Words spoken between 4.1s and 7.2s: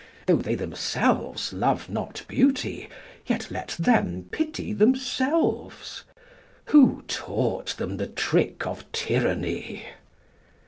pity themselves. Who